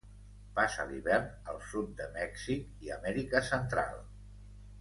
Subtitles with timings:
[0.59, 4.05] Passa l'hivern al sud de Mèxic i Amèrica Central.